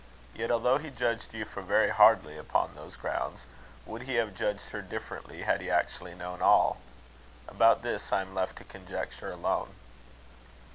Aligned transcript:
Yet, 0.33 0.49
although 0.49 0.79
he 0.79 0.89
judged 0.89 1.31
Euphra 1.31 1.63
very 1.63 1.89
hardly 1.91 2.35
upon 2.35 2.73
those 2.73 2.95
grounds, 2.95 3.45
would 3.85 4.01
he 4.01 4.15
have 4.15 4.33
judged 4.33 4.69
her 4.71 4.81
differently 4.81 5.43
had 5.43 5.61
he 5.61 5.69
actually 5.69 6.15
known 6.15 6.41
all? 6.41 6.81
About 7.47 7.83
this 7.83 8.11
I 8.11 8.21
am 8.21 8.33
left 8.33 8.55
to 8.57 8.63
conjecture 8.63 9.31
alone. 9.31 9.75